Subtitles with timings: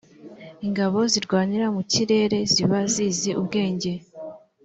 [0.67, 3.91] ingabo zirwanira mu kirere zibazizi ubwenge.